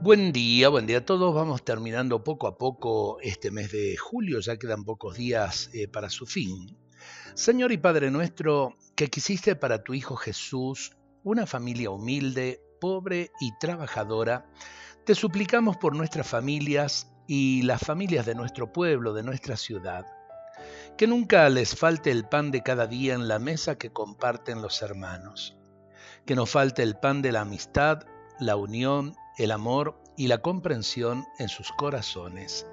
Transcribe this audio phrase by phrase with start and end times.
[0.00, 1.34] Buen día, buen día a todos.
[1.34, 6.08] Vamos terminando poco a poco este mes de julio, ya quedan pocos días eh, para
[6.08, 6.78] su fin.
[7.34, 13.50] Señor y Padre nuestro, que quisiste para tu Hijo Jesús una familia humilde, pobre y
[13.58, 14.46] trabajadora,
[15.04, 20.06] te suplicamos por nuestras familias y las familias de nuestro pueblo, de nuestra ciudad.
[20.96, 24.80] Que nunca les falte el pan de cada día en la mesa que comparten los
[24.80, 25.56] hermanos.
[26.24, 28.06] Que no falte el pan de la amistad,
[28.38, 32.66] la unión el amor y la comprensión en sus corazones.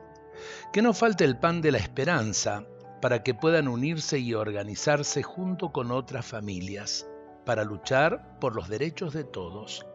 [0.74, 2.66] Que no falte el pan de la esperanza
[3.02, 7.08] para que puedan unirse y organizarse junto con otras familias
[7.46, 9.86] para luchar por los derechos de todos.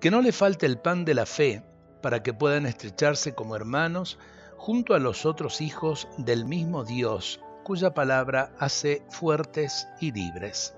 [0.00, 1.62] Que no le falte el pan de la fe
[2.00, 4.18] para que puedan estrecharse como hermanos
[4.56, 10.77] junto a los otros hijos del mismo Dios, cuya palabra hace fuertes y libres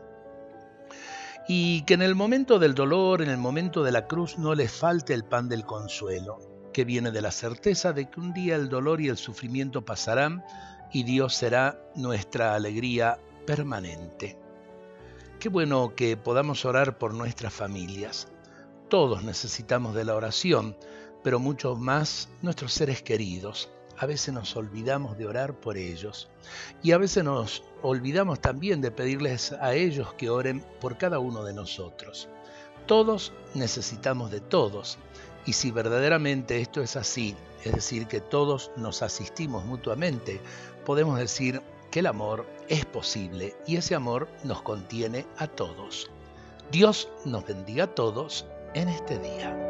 [1.48, 4.70] y que en el momento del dolor, en el momento de la cruz, no les
[4.70, 6.38] falte el pan del consuelo,
[6.72, 10.44] que viene de la certeza de que un día el dolor y el sufrimiento pasarán
[10.92, 14.38] y Dios será nuestra alegría permanente.
[15.38, 18.28] Qué bueno que podamos orar por nuestras familias.
[18.88, 20.76] Todos necesitamos de la oración,
[21.22, 23.70] pero mucho más nuestros seres queridos
[24.00, 26.28] a veces nos olvidamos de orar por ellos
[26.82, 31.44] y a veces nos olvidamos también de pedirles a ellos que oren por cada uno
[31.44, 32.26] de nosotros.
[32.86, 34.96] Todos necesitamos de todos
[35.44, 40.40] y si verdaderamente esto es así, es decir, que todos nos asistimos mutuamente,
[40.86, 46.10] podemos decir que el amor es posible y ese amor nos contiene a todos.
[46.72, 49.69] Dios nos bendiga a todos en este día.